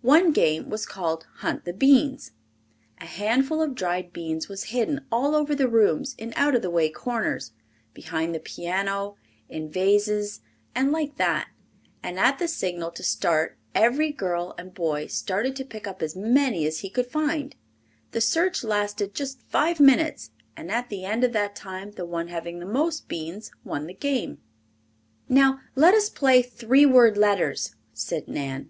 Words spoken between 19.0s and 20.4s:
just five minutes,